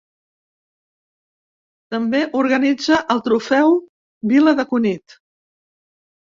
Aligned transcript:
També 1.95 2.21
organitza 2.39 2.97
el 3.17 3.21
Trofeu 3.27 3.77
Vila 4.33 4.55
de 4.63 4.67
Cunit. 4.73 5.17